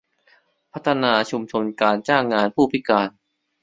[0.73, 3.09] พัฒนาชุมชนการจ้างงานผู้พิการ